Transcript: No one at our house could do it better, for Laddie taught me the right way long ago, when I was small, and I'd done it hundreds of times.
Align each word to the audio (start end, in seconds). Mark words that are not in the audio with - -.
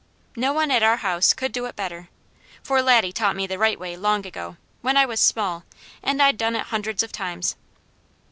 No 0.35 0.51
one 0.51 0.71
at 0.71 0.81
our 0.81 0.95
house 0.97 1.31
could 1.31 1.51
do 1.51 1.67
it 1.67 1.75
better, 1.75 2.09
for 2.63 2.81
Laddie 2.81 3.11
taught 3.13 3.35
me 3.35 3.45
the 3.45 3.59
right 3.59 3.79
way 3.79 3.95
long 3.95 4.25
ago, 4.25 4.57
when 4.81 4.97
I 4.97 5.05
was 5.05 5.19
small, 5.19 5.63
and 6.01 6.19
I'd 6.19 6.39
done 6.39 6.55
it 6.55 6.65
hundreds 6.73 7.03
of 7.03 7.11
times. 7.11 7.55